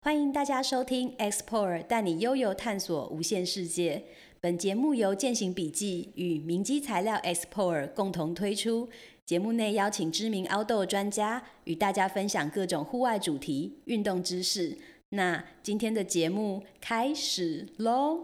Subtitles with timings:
[0.00, 4.04] 欢迎大家收听 Explore，带你悠悠探索无限世界。
[4.40, 8.88] 本节目由践行笔记与明基材料 Explore 共同推出。
[9.26, 14.78] 节目内邀请知名 Outdoor 专家与大家分享各种户外主题、运动知识。
[15.10, 18.20] 那今天的节目开始喽！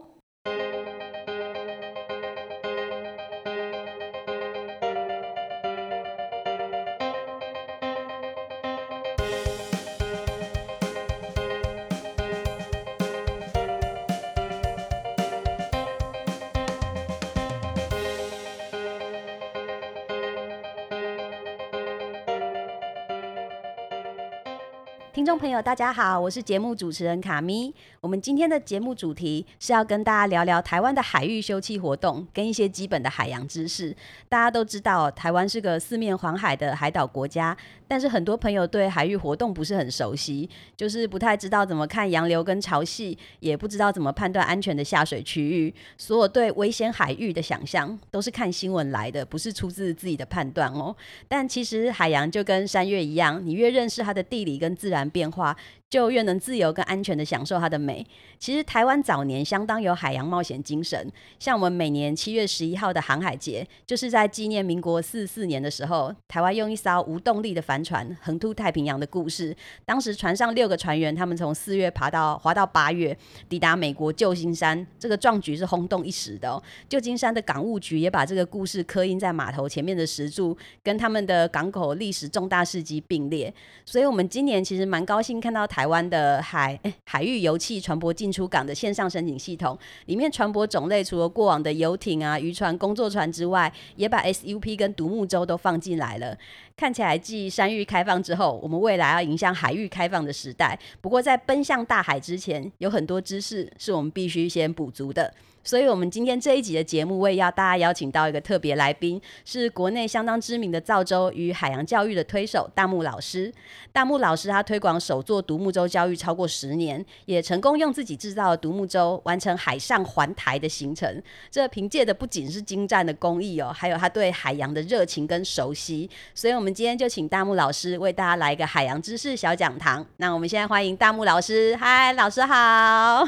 [25.14, 27.72] 听众朋友，大家好，我是节目主持人卡咪。
[28.00, 33.94] 我们今天的节目主题是要跟大家聊聊台湾的海域休憩活动跟一些基本的海洋知识。
[34.28, 37.56] 大家都知道，台湾是个四面环海的海岛国家，
[37.86, 45.72] 但是很多朋友对海域活动不是很熟悉，就是不太知道怎么看洋流跟潮汐，也不知道怎么判断安全的下水区域。
[45.96, 50.94] 所有对危险海域的想象都是看新闻来的，不是出自自己的判断哦。
[51.28, 55.56] 但其实海洋就跟山岳一样，你越认识它的地理跟自然变化。
[55.90, 58.04] 就越能自由跟安全的享受它的美。
[58.38, 69.56] 其实台湾早年相当有海洋冒险精神，像我们每年七月十一号的航海节，就是在纪念民国四四年的时候，台湾用一艘无动力的帆船横渡太平洋的故事。
[69.86, 73.16] 当时船上六个船员，他们从四月爬到滑到八月，
[73.48, 76.60] 抵达美国旧金山，这个壮举是轰动一时的。
[76.88, 83.52] 旧金山的港务局也把这个故事刻印在码头前面的石柱，跟他们的港口历史重大事迹并列。
[83.86, 85.84] 所以，我们今年其实蛮高兴看到台。
[85.84, 96.36] 湾的海 海域油气船舶进出港的线上申请系统，里面船舶种类除了过往的游艇啊、渔船、工作船之外，也把 SUP 跟独木舟都放进来了。
[96.76, 100.76] 看起来，继山域开放之后，我们未来要迎向海域开放的时代。
[101.00, 105.32] 不过，在奔向大海之前，有很多知识是我们必须先补足的。
[105.66, 113.50] 所以，我们今天这一集的节目，我也要大家邀请到一个特别来宾，是国内相当知名的造舟与海洋教育的推手大木老师。
[113.90, 121.22] 大木老师他推广手作独木舟教育超过十年，也成功用自己制造的独木舟完成海上环台的行程。
[121.50, 126.10] 这凭借的不仅是精湛的工艺哦，还有他对海洋的热情跟熟悉。
[126.34, 130.06] 所以，我们今天就请大木老师为大家来一个海洋知识小讲堂。
[130.18, 133.26] 那我们现在欢迎大木老师，嗨，老师好。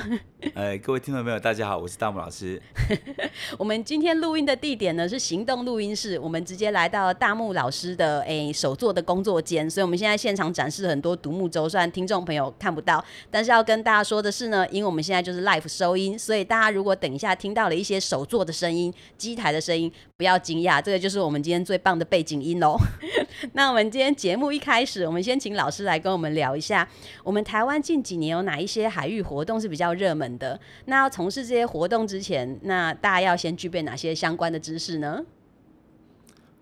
[0.54, 2.62] 呃， 各位听众朋友，大家好，我是大木老师。
[3.58, 22.76] 我们今天录音的地点呢是行动录音室，我们直接来到大木老师的诶手作的工作间，所以我们现在现场展示很多独木舟，虽然听众朋友看不到，但是要跟大家说的是呢，因为我们现在就是 live 收音，所以大家如果等一下听到了一些手作的声音、机台的声音，不要惊讶，这个就是我们今天最棒的背景音喽。
[23.52, 26.88] 那我们今天节目一开始，我们先请老师来跟我们聊一下，
[27.22, 30.36] 我们台湾近几年有哪一些海域活动是比较热门。
[30.38, 35.24] 的那要从事这些活动之前，那大家要先具备哪些相关的知识呢？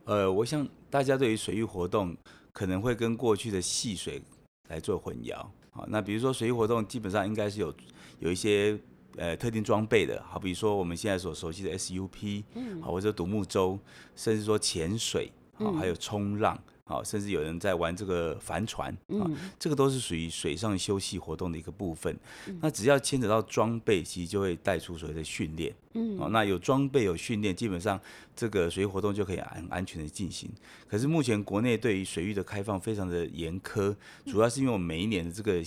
[0.04, 2.16] 呃，我想大家对于水域活动
[2.52, 4.22] 可能会跟过去的戏水
[4.68, 5.44] 来做混淆。
[5.70, 7.74] 好，那比如说水域活动基本上应该是有
[8.20, 8.78] 有一些
[9.16, 13.78] 呃特定装备的，好比说我们现在所熟悉的 SUP，嗯，好或者独木舟，
[14.14, 16.58] 甚至说潜水，好还有冲浪。
[16.84, 19.24] 啊，甚至有人在玩这个帆船啊，
[19.58, 22.14] 这个都是属于水上休息活动的一个部分。
[22.60, 25.74] 那只要牵扯到装备，其实就会带出所谓的训练。
[25.94, 27.98] 嗯，哦，那有装备有训练，基本上
[28.36, 30.50] 这个水域活动就可以很安全的进行。
[30.86, 35.64] 可是目前国内对于水域的开放非常的严苛，主要是因为我们每一年的这个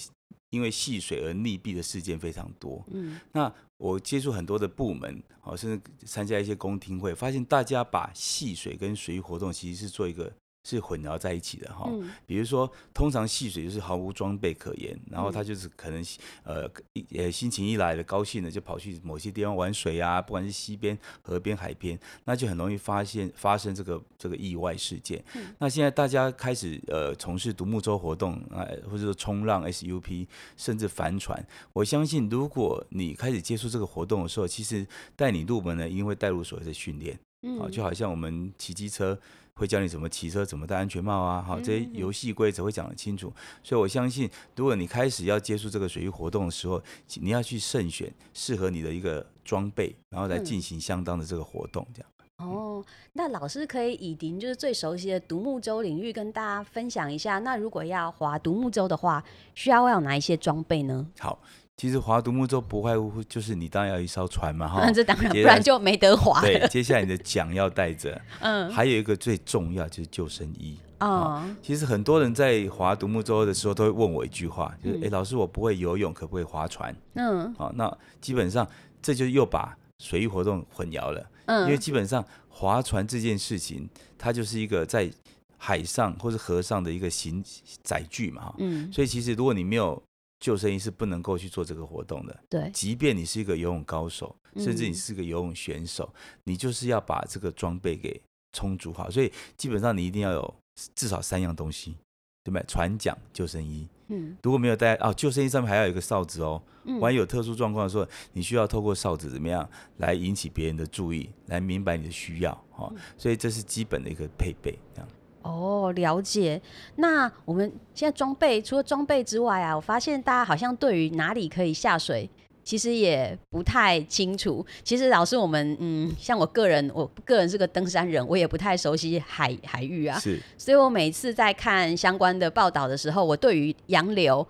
[0.50, 2.84] 因为戏水而溺毙的事件非常多。
[2.92, 10.32] 嗯，那我接触很多的部门，哦，甚至参加一些公听会，发现大家把戏水跟水域活动其实是做一个。
[10.70, 11.90] 是混淆在一起的哈，
[12.26, 16.04] 比如说，通常戏水就是毫无装备可言，然后他就是可能
[16.44, 16.70] 呃
[17.16, 25.24] 呃心情一来了高兴了就跑去某些地方玩水啊，不管是溪边、河边、海边，那就很容易发现发生这个这个意外事件。
[25.58, 31.42] 那现在大家开始呃从事独木舟活动啊，或者说冲浪、SUP，甚至帆船，
[31.72, 34.86] 我相信如果你开始接触这个活动的时候，其实
[35.16, 37.18] 带你入门呢，一定会带入所谓的训练，
[37.62, 39.18] 啊，就好像我们骑机车。
[39.58, 41.42] 会教你怎么骑车，怎么戴安全帽啊？
[41.42, 43.34] 好，这些游戏规则会讲得清楚。
[43.64, 46.82] 所以我相信，如果你开始要接触这个水域活动的时候，
[47.16, 51.86] 你要去慎选适合你的一个装备，然后来进行相当的这个活动。
[51.94, 52.10] 这样。
[52.38, 57.40] 哦，那老师可以以您就是最熟悉的独木舟领域跟大家分享一下。
[57.40, 59.24] 那如果要划独木舟的话，
[59.56, 61.08] 需要要哪一些装备呢？
[61.18, 61.40] 好。
[61.78, 66.42] 其实划独木舟不外乎就是你当然要一艘船嘛， 哈，这当然，不然就没得划。
[66.42, 70.78] 对，接下来你的桨要带着， 嗯，还有一个最重要就是救生衣。
[70.98, 78.68] 啊，其实很多人在划独木舟的时候都会问我一句话，就是：“嗯哎、老师，我不会游泳，可不可以划船嗯？”好，那基本上
[79.00, 83.88] 这就又把水域活动混淆了，因为嗯，基本上划船这件事情，
[84.18, 85.08] 它就是一个在
[85.56, 87.44] 海上或是河上的一个行
[87.84, 88.56] 载具嘛，哈。
[88.58, 90.02] 嗯，所以其实如果你没有
[90.40, 92.44] 救生衣，是不能够去做这个活动的。
[92.50, 96.14] 对，即便你是一个游泳高手，甚至你嗯是个游泳选手，
[96.44, 98.22] 你就是要把这个装备给
[98.54, 99.10] 充足好。
[99.10, 100.56] 所以基本上你一定要有
[100.96, 101.96] 至少三样东西，
[102.44, 102.64] 对不对？
[102.68, 103.88] 船桨、救生衣。
[104.10, 106.62] 嗯如果没有带哦，救生衣上面还要有一个哨子哦。
[106.86, 112.90] 嗯，万一有特殊状况的时候，你需要透过哨子怎么样来引起别人的注意，来明白你的需要哦。
[112.96, 115.10] 嗯所以这是基本的一个配备，这样。
[115.48, 116.62] 哦，了解。
[116.98, 122.30] 那我们现在装备除了装备之外啊，我发现大家好像对于哪里可以下水，
[122.64, 124.66] 其实也不太清楚。
[124.84, 134.46] 其实老师，我们嗯，像我个人，我个人是个登山人，我也不太熟悉海海域啊，是所以我每次在看相关的报道的时候，我对于洋流、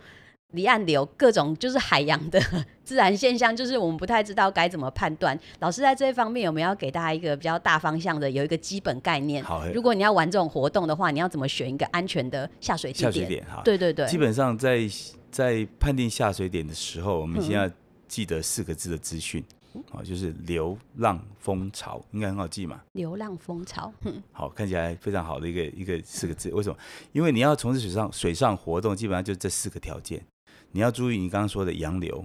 [0.54, 2.42] 离岸流各种就是海洋的
[2.84, 5.38] 自然现象，就是我们不太知道该怎么判断。
[5.60, 9.44] 老师在这一方面有没有要给大家一个比较大方向的，有一个基本概念？
[9.44, 9.68] 好。
[9.74, 13.42] 如果你要玩这种活动的话，你要怎么选一个安全的下水地下水点？
[13.42, 14.88] 点哈，对对对，基本上在
[15.30, 17.72] 在判定下水点的时候，我们先嗯要
[18.08, 19.44] 记得四个字的资讯，
[19.92, 22.80] 好，就是流浪风潮，应该很好记嘛。
[22.94, 26.50] 流浪风潮，嗯好，看起来非常好的一个一个四个字。
[26.54, 26.78] 为什么？
[27.12, 30.24] 因为你要从事水上水上活动，基本上就这四个条件。
[30.78, 32.24] 你要注意你刚刚说的洋流，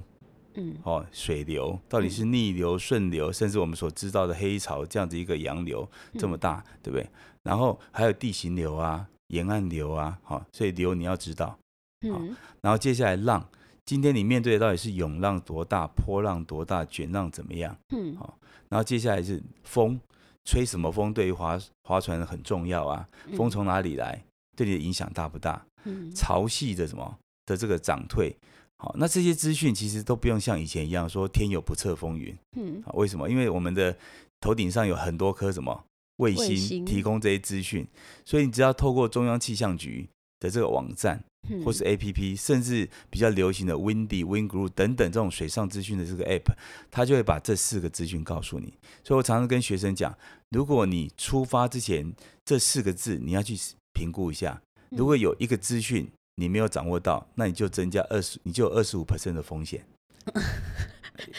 [0.56, 5.88] 嗯哦，水流到底是逆流、顺流，甚至我们所知道的黑潮这样子一个洋流
[6.19, 7.08] 这么大，对不对？
[7.44, 11.58] 然后还有地形流啊、沿岸流啊，好、所以流你要知道。
[12.06, 13.43] 嗯然后接下来浪，
[13.87, 17.75] 今天你面对的到底是涌浪多大、波浪多大、卷浪怎么样？
[17.88, 18.38] 嗯好
[18.69, 19.99] 然后接下来是风，
[20.44, 23.08] 吹什么风对于划划船很重要啊。
[23.34, 24.22] 风从哪里来，
[24.54, 25.64] 对你的影响大不大？
[25.84, 27.19] 嗯潮汐的什么
[27.52, 28.34] 的这个涨退，
[28.78, 32.90] 好，那这些资讯其实都不用像以前一样说天有不测风云嗯啊？
[32.94, 33.28] 为什么？
[33.28, 33.96] 因为我们的
[34.40, 35.84] 头顶上有很多颗什么
[36.16, 37.87] 卫星提供这些资讯，
[38.25, 40.08] 所以你只要透过中央气象局
[40.40, 46.52] 的这个网站嗯或是 APP，甚至比较流行的 Windy、Wind Group 等等这种水上资讯的这个 App，
[46.90, 48.75] 它就会把这四个资讯告诉你。
[49.04, 50.16] 所以我常常跟学生讲，
[50.50, 52.12] 如果你出发之前
[52.44, 53.54] 这四个字你要去
[53.93, 54.60] 评估一下，
[54.90, 59.84] 嗯如果有一个资讯你没有掌握到，那你就增加二十，你就有二十五 percent 的风险。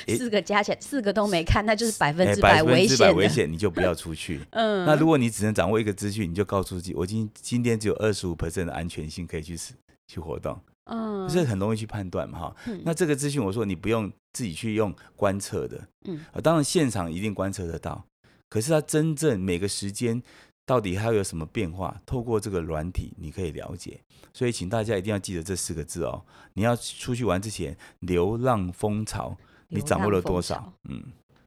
[0.08, 3.06] 四个加起来四个都没看，那就是百分哎之百分之危险的。
[3.06, 4.40] 百危险，你就不要出去。
[4.52, 9.74] 嗯，那如果你只能掌握一个资讯，你就告诉自己，我今今天只有二十五 percent 的安全性可以去死
[10.08, 10.60] 去活动。
[10.86, 12.56] 嗯这很容易去判断嘛哈。
[12.68, 18.06] 嗯那这个资讯我说你不用自己去用观测的，嗯啊，当然现场一定观测得到，
[18.50, 20.22] 可是它真正每个时间
[20.66, 24.02] 到底它有什么变化，透过这个软体你可以了解。
[24.34, 26.24] 所以请大家一定要记得这四个字哦。
[26.54, 29.38] 你要出去玩之前，流浪风潮
[29.68, 30.74] 你掌握了多少？
[30.86, 31.04] 嗯，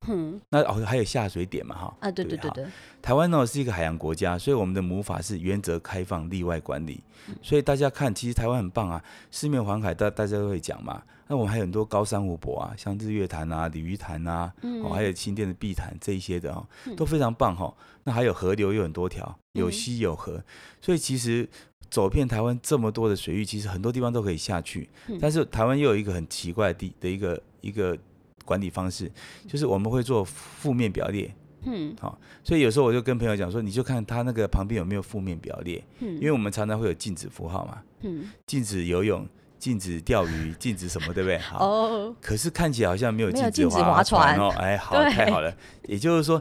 [0.08, 1.96] 嗯那哦还有下水点嘛哈。
[2.00, 2.66] 啊，对对不对对，
[3.00, 7.00] 台湾呢是一个海洋国家，所以我们的母法是原则开放、例外管理。
[7.28, 11.02] 嗯所以大家看，其实台湾很棒啊，四面环海，大大家都会讲嘛。
[11.26, 17.74] 那我们还有很多高山湖泊啊，像日月潭啊、鲤鱼潭啊，嗯哦，还有新店的碧潭这一些的哦，嗯都非常棒哈、哦。
[18.04, 20.40] 那还有河流有很多条，有嗯溪有河，
[20.80, 21.48] 所以其实
[21.90, 24.88] 走遍台湾这么多的水域，其实很多地方都可以下去。
[25.08, 27.98] 嗯但是台湾又有一个很奇怪的地的一个一个
[28.46, 29.12] 管理方式，
[29.46, 31.30] 就是我们会做负面表列。
[31.64, 31.94] 嗯。
[32.00, 38.30] 好所以有时候我就跟朋友讲说，你就看他那个旁边有没有负面表列，嗯，因为我们常常会有禁止符号嘛，嗯。
[38.46, 41.36] 禁止游泳、禁止钓鱼、 禁止什么，对不对？
[41.38, 44.38] 好，哦，可是看起来好像没有禁止划船。
[44.38, 44.48] 哦。
[44.58, 45.52] 哎，好，太好了。
[45.88, 46.40] 也就是说，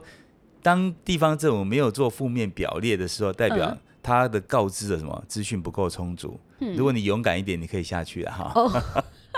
[0.62, 3.78] 当地方政府没有做负面表列的时候，代表嗯。
[4.06, 6.40] 他的告知的什么资讯不够充足。
[6.60, 6.76] 嗯。
[6.76, 8.52] 如果你勇敢一点，你可以下去了哈。
[8.54, 8.70] 哦，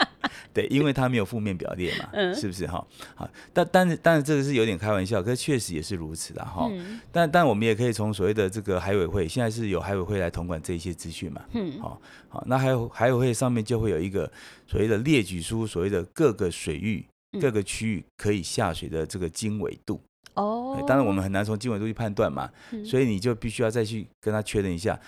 [0.58, 2.84] 对，因为他没有负面表列嘛，嗯是不是哈？
[3.14, 6.68] 好，但但是但是这个是有点开玩笑，可是确实也是如此的哈。
[6.72, 11.46] 嗯但但我们也可以从所谓的这个海委会，现在是有海委会来统管这一些资讯嘛。
[11.54, 14.32] 嗯好、好，那还有海委会上面就会有一个
[14.66, 20.02] 所谓的列举出所谓的各个水域、嗯各个区域可以下水的这个经纬度。
[20.34, 25.00] 哦哎，当然我们很难从经纬度去判断嘛，嗯所以你就必须要再去跟他确认一下。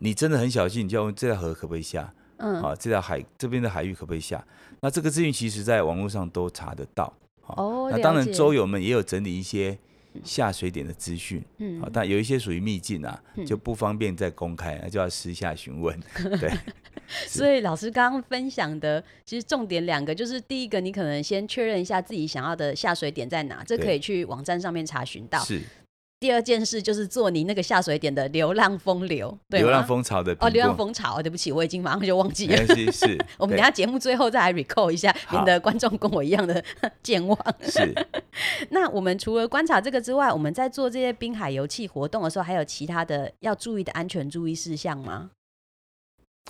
[0.00, 2.12] 你真的很小心，你就要问这条河可不可以下？
[2.38, 4.44] 嗯啊，这条海这边的海域可不可以下？
[4.80, 7.12] 那这个资讯其实在网络上都查得到。
[7.40, 9.78] 好哦，那当然，周友们也有整理一些
[10.24, 11.42] 下水点的资讯。
[11.58, 15.98] 嗯好，但有一些属于秘境啊，嗯就不方便再公开，那就要私下询问。
[16.40, 16.50] 对，
[17.28, 25.38] 所以老师刚刚分享的，其实重点两个，就是第一个，你可能先确认一下自己想要的下水点在哪，这可以去网站上面查询到。
[25.38, 25.62] 是
[26.18, 29.86] 第二件事就是做你那个下水点的流浪风流，对流浪吗？
[29.86, 32.56] 蜂巢的哦，流浪评估蜂巢，对不起，我已经马上就忘记了。
[32.56, 36.64] 没关系，是 我们等下节目最后再来 recall 一下，免好得观众跟我一样的
[37.02, 37.38] 健忘。
[37.62, 37.94] 是
[38.70, 45.30] 那我们除了观察这个之外，我们在做这些滨海游憩活动的时候，还有其他的要注意的安全注意事项吗？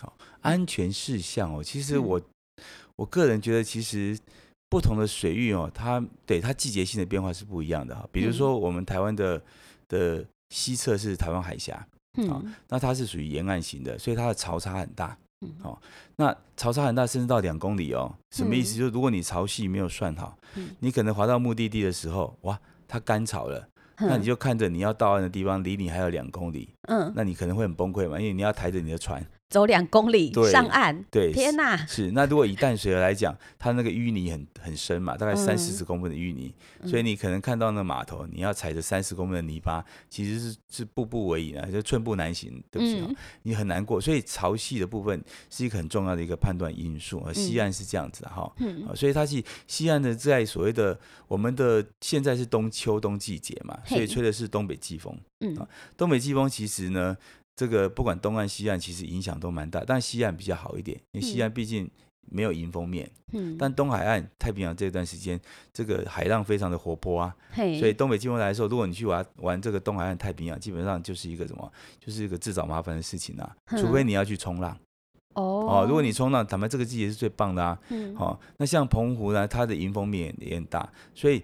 [0.00, 1.60] 好安全事项哦。
[1.64, 2.20] 其实嗯我、
[2.96, 4.16] 我个人觉得，其实
[4.68, 8.08] 不同的水域哦，它对它季节性的变化是不一样的哈。
[8.10, 9.40] 比如嗯说我们台湾的
[9.88, 11.86] 的西侧是台湾海峡，啊
[12.42, 15.16] 嗯那它是属于沿岸型的，所以它的潮差很大。
[15.42, 15.78] 嗯好、
[16.16, 18.10] 那潮差很大，甚至到两公里哦。
[18.30, 18.78] 什么意嗯思？
[18.78, 22.58] 就是如果你潮汐没有算好，嗯你可能滑到目的地的时候，哇，
[22.88, 23.68] 它干潮了，
[23.98, 29.24] 那你就看着你要到岸的地方离你还有两公里，嗯那你可能会很崩溃嘛，因为你要抬着你的船。
[29.48, 31.76] 走两公里对上岸，对，天哪！
[31.86, 42.62] 是，那如果以淡水河来讲，它那个淤泥很很深嘛，大概三四嗯十公分的淤泥，嗯所以你可能看到那码头，你要踩着三十公分的泥巴，其实是是步步为营啊，就寸步难行。
[42.70, 44.00] 对不起啊、嗯你很难过。
[44.00, 47.22] 所以潮汐的部分是一个很重要的一个判断因素。
[47.24, 48.52] 而西嗯岸是这样子的哈。
[48.58, 50.98] 嗯啊，所以它是西岸的在所谓的
[51.28, 55.16] 我们的现在是冬秋冬季节嘛，所以吹的是东北季风。
[55.40, 57.16] 嗯啊东北季风其实呢，
[57.56, 61.90] 这个不管东岸西岸，其实影响都蛮大，但西岸比较好一点，因为西岸毕竟
[62.28, 65.40] 没有迎风面，嗯，但东海岸太平洋这段时间，
[65.72, 74.76] 这个海浪非常的活泼啊，所以东北季风来的时候，如果你去玩玩这个东海岸太平洋，基本上就是一个什么，就是一个自找麻烦的事情啊，除非你要去冲浪。
[75.34, 78.14] 哦哦，如果你冲浪，坦白这个季节是最棒的啊，嗯。
[78.16, 81.42] 哦，那像澎湖呢，它的迎风面也很大，所以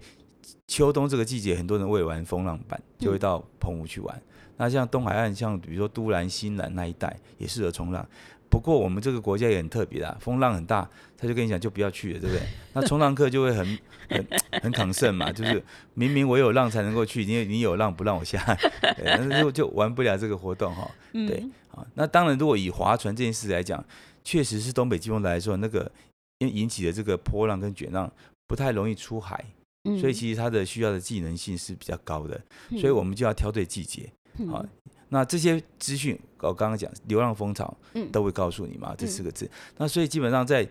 [0.67, 3.19] 秋冬这个季节，很多人为了玩风浪板，就会嗯。
[3.19, 4.21] 到澎湖去玩。
[4.57, 8.07] 那像东海岸，像比如说都兰、新兰那一带，也适合冲浪。
[8.49, 12.45] 不过我们这个国家也很特别啦，风浪很大，他就跟你讲就不要去了，对不对？
[12.73, 13.79] 那冲浪客就会很
[14.09, 14.27] 很
[14.61, 15.61] 很抗胜嘛，就是
[15.95, 18.39] 明明我有浪才能够去，你你有浪不让我下，
[18.95, 20.87] 对那就就玩不了这个活动哈。
[21.11, 23.83] 对嗯啊，那当然，如果以划船这件事来讲，
[24.23, 25.91] 确实是东北季风来说，那个
[26.37, 28.11] 因为引起的这个波浪跟卷浪
[28.47, 29.43] 不太容易出海，
[29.85, 34.07] 嗯所以其实它的需要的技能性是比较高的，嗯所以我们就要挑对季节。
[34.37, 34.51] 嗯。
[34.53, 34.65] 啊
[35.09, 38.11] 那这些资讯，我刚刚讲流浪蜂巢嗯。
[38.11, 39.07] 都会告诉你嘛，这嗯。
[39.07, 39.47] 四个字。
[39.77, 40.67] 那所以基本上在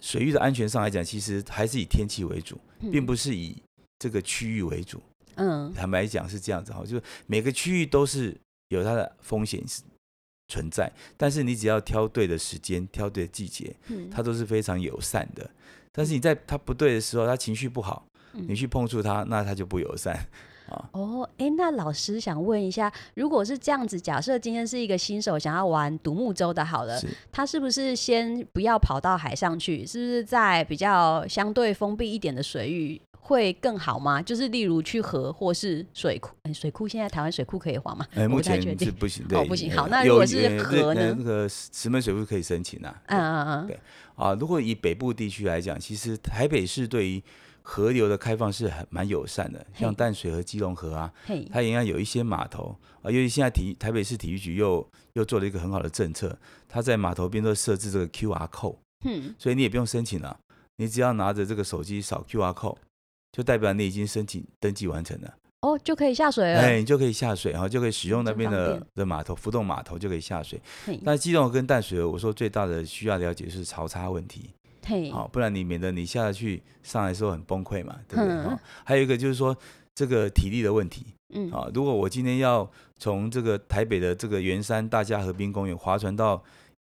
[0.00, 2.58] 水域的安全上来讲，其实还是以天气为主，
[2.90, 3.56] 并不是以
[4.00, 5.00] 这个区域为主。
[5.36, 5.72] 嗯。
[5.72, 8.36] 坦白讲是这样子哈，就是每个区域都是
[8.70, 9.62] 有它的风险
[10.48, 14.10] 存在，但是你只要挑对的时间、挑对的季节，嗯。
[14.10, 15.48] 它都是非常友善的。
[15.92, 18.44] 但是你在它不对的时候，它情绪不好，嗯。
[18.48, 20.28] 你去碰触它，那它就不友善
[20.68, 20.88] 啊。
[20.92, 29.86] 哦，哎，那老师想问一下，如果是这样子，假设今天是一个新手想要玩独木舟的，好了，是他是不是先不要跑到海上去？
[29.86, 34.22] 是不是在比较相对封闭一点的水域会更好吗？
[34.22, 38.06] 就是例如去河或是水库，哎水库现在台湾水库可以滑吗？
[38.14, 38.56] 哎，我目前。
[38.78, 43.02] 是不行，对，不行好那如果是呃河呢那那个石门水库可以申请啊。
[43.06, 43.78] 嗯嗯嗯对
[44.14, 47.22] 啊，如果以北部地区来讲，其实台北市对于
[47.68, 60.38] 河流的开放是很蛮友善的，像淡水河、基隆河啊，嘿，它应该有一些码头啊，尤其现在体台北市体育局又又做了一个很好的政策，它在码头边都设置这个 QR code，嗯，所以你也不用申请了，
[60.76, 62.76] 你只要拿着这个手机扫 QR code，
[63.32, 66.60] 就代表你已经申请登记完成了，哦，就可以下水了。
[66.60, 70.60] 哎，你就可以下水，然后就可以使用那边的的码头浮动码头就可以下水。
[70.84, 74.50] 嘿，但基隆河跟淡水河，我说最大的需要了解是潮差问题。
[74.88, 78.32] 嘿，好、不然你免得你下去上来的时候很崩溃嘛，对不对？
[78.32, 79.56] 嗯哦还有一个就是说
[79.92, 86.40] 这个体力的问题嗯，啊、如果我今天要从这个台北的这个圆山大家河滨公园划船到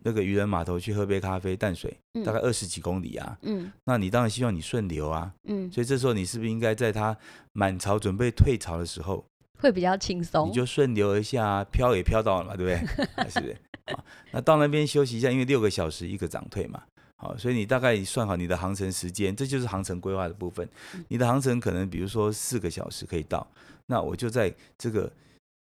[0.04, 7.16] 那个渔人码头去喝杯咖啡淡水，嗯大概二十几公里啊，嗯那你当然希望你顺流啊，嗯，所以这时候你是不是应该在它
[7.52, 9.24] 满潮准备退潮的时候，
[9.58, 10.50] 会比较轻松。
[10.50, 13.04] 你就顺流而下啊，漂也漂到了嘛，对不对？
[13.16, 13.56] 啊是不是？
[13.86, 16.82] 啊，那到那边休息一下，因为六个小时一个涨退嘛。
[17.18, 20.68] 好，所以你大概算好你的航程时间，这就是航程规划的部分。
[21.08, 23.46] 你的航程可能比如说四个小时可以到，
[23.86, 25.10] 那我就在这个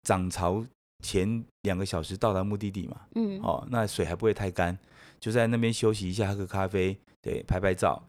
[0.01, 0.65] 涨潮
[1.03, 3.01] 前两个小时到达目的地嘛。
[3.13, 4.75] 嗯，哦，那水还不会太干，
[5.19, 8.01] 就在那边休息一下，喝个咖啡，对，拍拍照。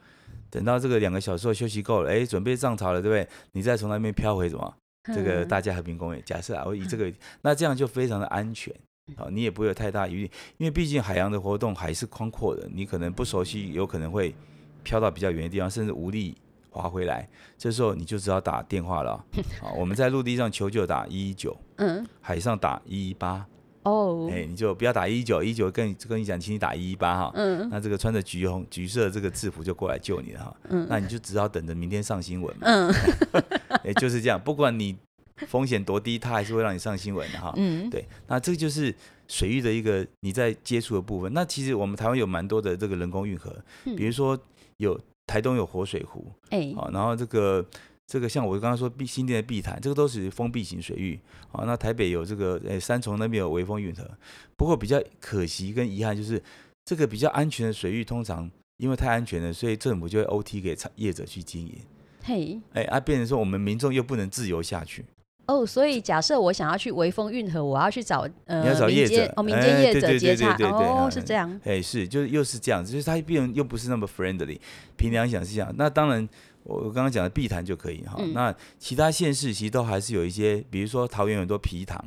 [0.51, 3.29] 等到这个两个小时后休息够了，哎，准备涨潮了，对不对？
[3.53, 4.75] 你再从那边飘回什么？
[5.15, 6.23] 这个嗯大家和平公园。
[6.25, 8.75] 假设啊，我以这个，那这样就非常的安全。
[9.17, 14.35] 好，你也不会有太大疑虑，因为毕竟海洋的活动还是宽阔的，你可能不熟悉，有可能会
[14.83, 16.37] 飘到比较远的地方，甚至无力
[16.71, 17.29] 划回来。
[17.57, 19.25] 这时候你就只好打电话了。
[19.61, 23.47] 好，我们在陆地上求救打一一九，嗯，海上打一一八。
[23.85, 27.33] 哦，哎，你就不要打一一九，一九跟跟你讲，请你打一一八哈。
[27.35, 30.57] 嗯那这个穿着橘红橘色这个制服就过来救你了哈。
[30.69, 32.63] 嗯那你就只好等着明天上新闻嘛。
[32.67, 32.95] 嗯
[33.85, 34.99] 哎，就是这样，不管你
[35.47, 37.53] 风险多低，它还是会让你上新闻的哈。
[37.57, 38.95] 嗯，对，那这个就是
[39.29, 41.33] 水域的一个你在接触的部分。
[41.33, 43.55] 那其实我们台湾有蛮多的这个人工运河，
[43.85, 44.39] 嗯比如说
[44.79, 47.65] 有台东有活水湖，哎，好，然后这个
[48.07, 51.19] 这个像我刚刚说碧新店的碧潭，这个都属于封闭型水域。
[51.53, 54.09] 啊，那台北有这个诶三重那边有微风运河，
[54.57, 56.43] 不过比较可惜跟遗憾就是
[56.85, 61.75] 这个比较安全的水域，通常因为太安全了，所以政府就会 OT 给厂业者去经营。
[62.23, 65.05] 嘿，哎，啊，变成说我们民众又不能自由下去，
[65.49, 74.61] 哦，所以假设我想要去微风运河，我要去找呃你要找民业者间哦，民哎间业者接洽，对是这样，哎，是，就是又是这样子，就是它变又不是那么 friendly。
[74.97, 76.29] 凭良心讲是这样，那当然
[76.65, 78.17] 我我刚刚讲的碧潭就可以哈。
[78.19, 81.99] 嗯那其他县市其实都还是有一些，比如说桃园有很多皮塘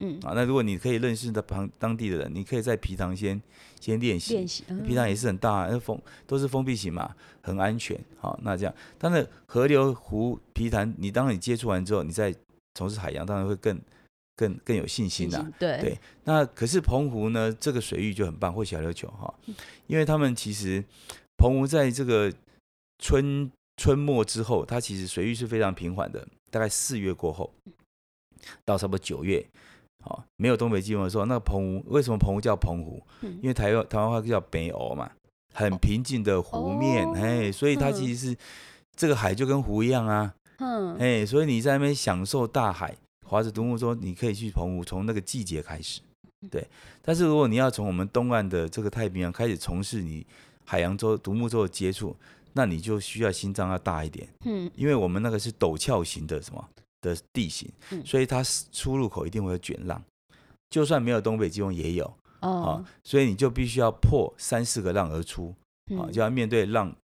[0.00, 3.40] 嗯，啊，那如果你可以认识的旁当地的人，你可以在皮塘先
[3.80, 4.34] 先练习。
[4.34, 7.96] 练习，嗯皮塘也是很大，那封都是封闭型嘛，很安全。
[8.16, 12.34] 好，那这样，但是河流、湖、皮潭，你当你接触完之后，你再
[12.78, 13.76] 从事海洋，当然会更
[14.36, 15.44] 更更有信心啦。
[15.58, 15.80] 对。
[15.80, 15.98] 对。
[16.22, 19.34] 那可是澎湖呢，这个水域就很棒，或小琉球哈，
[19.88, 20.84] 因为他们其实
[21.36, 22.32] 澎湖在这个
[23.02, 27.52] 春春末之后，它其实水域是非常平缓的，大概四月过后
[28.64, 29.44] 到差不多九月，
[30.04, 33.02] 好，没有东北季风的时候，那个澎湖为什么澎湖叫澎湖？
[33.22, 33.40] 嗯。
[33.42, 35.10] 因为台湾台湾话叫北欧嘛，
[35.52, 37.14] 很平静的湖面，哦。
[37.16, 37.94] 哎、所以它嗯。
[37.94, 38.36] 其实是、
[38.94, 42.94] 这个海就跟湖一样啊，嗯，哎、所以你在那边享受大海，
[43.26, 46.00] 划着独木舟，你可以去澎湖，从那个季节开始，
[46.42, 46.48] 嗯。
[46.48, 46.66] 对。
[47.02, 50.26] 但是如果你要从我们东岸的这个太平洋开始从事你
[50.64, 52.14] 海洋舟、独木舟的接触，
[52.52, 54.70] 那你就需要心脏要大一点，嗯。
[54.74, 56.68] 因为我们那个是陡峭型的什么
[57.00, 58.04] 的地形，嗯。
[58.04, 60.02] 所以它出入口一定会有卷浪，
[60.70, 62.04] 就算没有东北季风也有
[62.40, 65.54] 啊、哦，所以你就必须要破三四个浪而出
[65.96, 66.94] 啊、嗯就要面对浪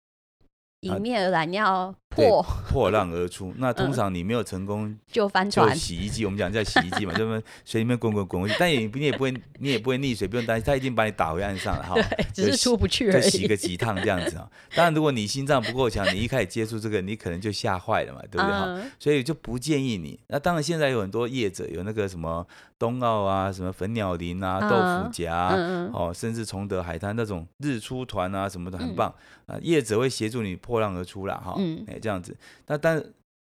[0.80, 3.52] 迎面而来，你要对破破浪而出。
[3.58, 11.94] 那通嗯常你没有成功就翻就船，洗衣机，我们讲叫洗衣机嘛， 就么水里面滚滚滚过去，但也你也不会你也不会溺水，不用担心，它已经把你打回岸上了哈。
[11.94, 13.22] 对，只是出不去而已。
[13.22, 14.48] 就洗个几趟这样子啊。
[14.74, 18.64] 当然，如果你心脏不够强，你一开始接触这个，你可能就吓坏了嘛，对不对哈？
[18.68, 20.18] 嗯所以就不建议你。
[20.28, 22.46] 那当然，现在有很多业者有那个什么
[22.78, 29.14] 冬奥啊，什么粉鸟林啊、嗯豆腐夹啊、嗯嗯哦，甚至崇德海滩那种日出团啊什么的，很嗯棒。
[29.46, 31.54] 啊，业者会协助你破浪而出啦，哈，
[32.04, 32.36] 这样子。
[32.66, 33.02] 那但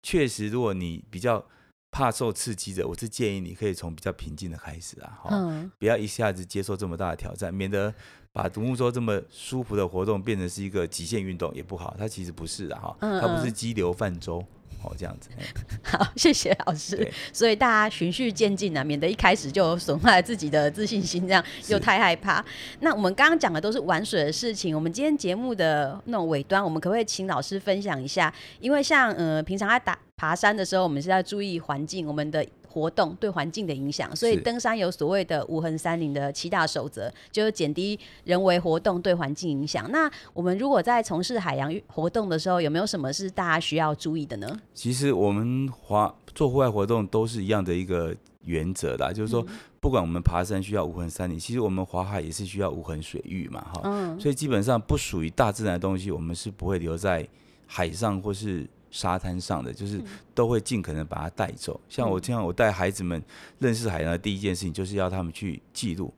[0.04, 1.44] 确实，如果你比较
[1.90, 7.92] 怕受刺激的，我是建议你可以从比较平静的开始啊，哈，嗯，不要一下子接受这么大的挑战，免得
[8.32, 11.96] 把独木舟这么舒服的活动变成是一个极限运动也不好。
[11.98, 14.44] 它其实不是的哈，嗯它不是嗯激流泛舟
[14.84, 15.30] 哦，这样子。
[15.38, 15.44] 哎
[15.82, 17.10] 好，谢谢老师。
[17.32, 22.44] 所以大家循序渐进啊，免得一开始就损坏了自己的自信心，这样又太害怕。
[22.80, 28.32] 那我们刚刚讲的都是玩水的事情，我们今天节目的那种尾端，我们可不可以请老师分享一下？
[28.60, 32.44] 因为像呃平常在打爬山的时候，我们是要注意环境，我们的。
[32.74, 39.88] 活动对环境的影响，所以登山有所谓的无痕山林的七大守则，就是减低人为活动对环境影响。
[39.92, 44.60] 那我们如果在从事海洋活动的时候，有没有什么是大家需要注意的呢？
[44.74, 49.46] 其实我们滑做户外活动都是一样的一个原则啦，就是说，
[49.80, 53.82] 不管我们爬山需要无痕山林，其实我们滑海也是需要无痕水域嘛，哈。
[53.84, 57.26] 嗯所以基本上不属于大自然的东西，我们是不会留在
[57.66, 60.00] 海上或是沙滩上的，就是
[60.36, 61.80] 都会尽可能把它带走。
[61.88, 63.20] 像我这样，我带孩子们
[63.58, 66.14] 认识海洋的第一件事情，就是要他们去记录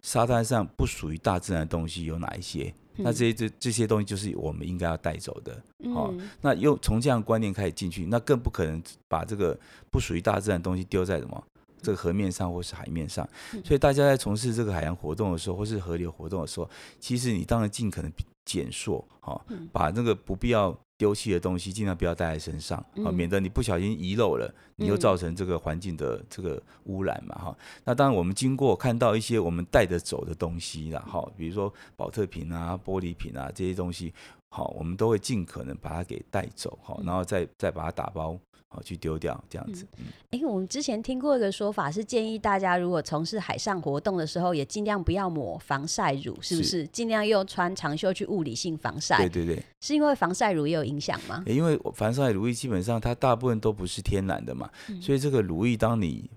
[0.00, 2.72] 沙滩上不属于大自然的东西有哪一些。
[2.96, 5.52] 那这些这这些东西就是我们应该要带走的。
[5.92, 9.58] 好嗯那又从这样观念开始进去，那更不可能把这个
[9.90, 11.44] 不属于大自然的东西丢在什么
[11.82, 13.28] 这个河面上或是海面上。
[13.62, 18.10] 所以大家在从事这个海洋活动的时候，或是河流活动的时候，其实你当然尽可能
[18.44, 27.58] 减缩，哈、嗯把那个不必要丢弃的东西尽量不要带在身上，啊、嗯免得你不小心遗漏了，你又嗯造成这个环境的这个污染嘛，哈。
[27.84, 34.12] 那当然，我们经过看到一些我们带着走的东西啦，哈，比如说保特瓶啊、玻璃瓶啊这些东西，
[34.54, 38.38] 好，我们都会尽可能把它给带走，好，然后再再把它打包，
[38.68, 39.84] 好去丢掉，这样子。
[39.98, 46.68] 嗯哎、我们之前听过一个说法，是建议大家如果从事海上活动的时候，也尽量不要抹防晒乳，是不是？
[46.68, 49.64] 是尽量用穿长袖去物理性防晒对，对对。
[49.80, 51.42] 是因为防晒乳也有影响吗？
[51.46, 56.30] 欸因为防晒乳液基本上它大部分都不是天然的嘛，嗯所以这个乳液当你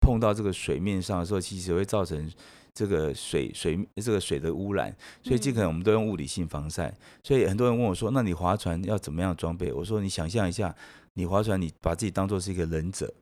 [0.00, 2.26] 碰到这个水面上的时候，其实会造成
[2.74, 6.94] 这个水水这个水的污染，所以尽可能我们都用物理性防晒。
[7.22, 10.74] 所以很多人问我说：“那你划船要怎么样装备？”我说：“你想象一下，
[11.14, 13.12] 你划船，你把自己当做是一个忍者，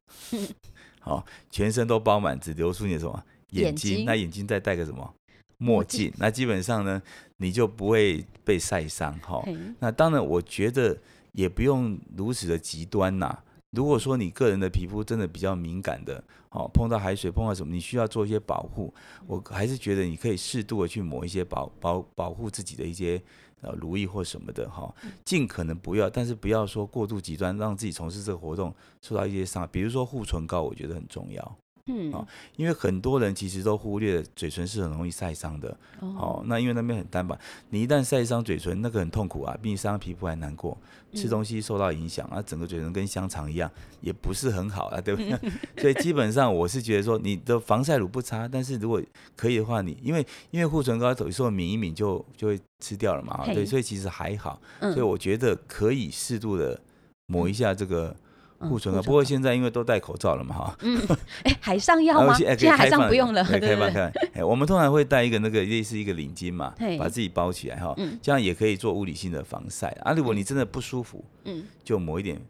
[1.01, 5.15] 好，全身都包满，只留出你的什么眼眼睛，那眼睛再戴个什么
[5.57, 7.03] 墨墨镜，那基本上呢，
[7.39, 9.43] 你就不会被晒伤哈。
[9.81, 10.97] 那当然，我觉得
[11.33, 13.37] 也不用如此的极端呐、
[13.71, 18.93] 如果说你个人的皮肤真的比较敏感的，哦，碰到海水碰到什么，你需要做一些保护，
[19.27, 23.23] 我还是觉得你可以适度的去抹一些保保保护自己的一些
[23.61, 31.59] 呃乳液或什么的哈，尽可能不要，但是不要说过度极端，让自己从事这个活动受到一些伤害，比如说护唇膏，我觉得很重要。
[31.89, 35.77] 嗯，哦，因为很多人其实都忽略了嘴唇是很容易晒伤的。
[36.01, 37.37] 哦，那因为那边很单薄，
[37.71, 40.77] 你一旦晒伤嘴唇，那个很痛苦啊，比你伤皮肤还难过。
[41.15, 43.71] 吃东西受到影响啊，整个嘴唇跟香肠一样，
[44.03, 45.51] 也不是很好啊，对不对？
[45.81, 49.03] 所以基本上我是觉得说，你的防晒乳不擦，但是如果
[49.35, 54.61] 可以的话，你因为因为护唇膏有时候抿一抿就就会吃掉了嘛，对，所以其实还好。
[54.81, 56.79] 所以我觉得可以适度的
[57.27, 58.15] 抹一下这个。
[58.61, 60.77] 护唇膏，不过现在因为都戴口罩了嘛，哈。
[60.81, 61.01] 嗯，
[61.45, 62.35] 哎，海上要吗？
[62.35, 64.13] 现在海上不用了，对开放开。
[64.35, 69.89] 哎，我们通常会戴一个那个类似一个领巾嘛，把自己包起来哈，这样也可以做物理性的防晒。
[70.03, 72.41] 啊，如果你真的不舒服，嗯，就抹一点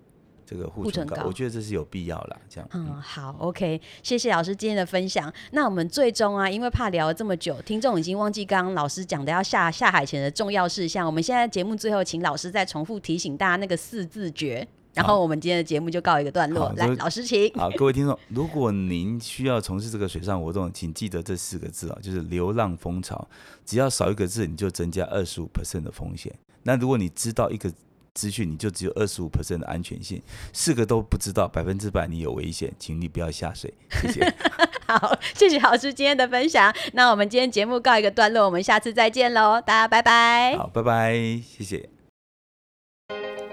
[0.47, 2.37] 这个护唇膏，我觉得这是有必要啦。
[2.49, 2.66] 这样。
[2.73, 5.31] 嗯，好，OK，谢谢老师今天的分享。
[5.51, 11.05] 那我们最终啊，因为怕聊了这么久，听众已经忘记刚刚老师讲的要下下海前的重要事项。
[11.05, 14.66] 我们现在节目最后，请老师再重复提醒大家那个四字诀。
[14.94, 16.72] 然后我们今天的节目就告一个段落。
[16.77, 17.53] 来，老师请。
[17.55, 23.29] 好， 各位听众，如果您需要从事这个水上活动，请记得这四个字啊，就是流浪蜂巢。
[23.64, 26.33] 只要少一个字，你就增加二十五 percent 的风险。
[26.62, 27.72] 那如果你知道一个
[28.14, 30.20] 资讯，你就只有二十五 percent 的安全性。
[30.53, 33.72] 四个都不知道，百分之百你有危险，请你不要下水。
[34.03, 34.35] 谢谢。
[34.88, 36.74] 好，谢谢老师今天的分享。
[36.94, 40.57] 那我们今天节目告一个段落，我们下次再见喽，大家拜拜。
[40.57, 41.14] 好，拜拜，
[41.46, 41.98] 谢谢。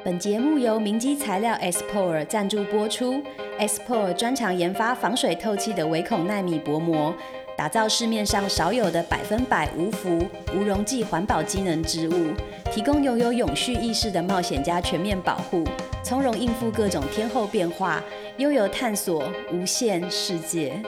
[0.06, 3.20] 本节目由明基材料 S p o r 赞助播出。
[3.58, 7.12] S p o r 专长研发防水透气的微孔纳米薄膜，
[7.58, 12.28] 打造市面上少有的百分百无氟、无溶剂环保机能织物，
[12.72, 15.64] 提供拥有永续意识的冒险家全面保护，
[16.04, 18.00] 从容应付各种天候变化，
[18.38, 20.80] 悠游探索无限世界。